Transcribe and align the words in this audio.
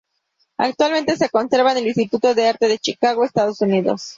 Actualmente 0.57 1.15
se 1.15 1.29
conserva 1.29 1.73
en 1.73 1.77
el 1.77 1.85
Instituto 1.89 2.33
de 2.33 2.47
Arte 2.47 2.67
de 2.67 2.79
Chicago, 2.79 3.23
Estados 3.23 3.61
Unidos. 3.61 4.01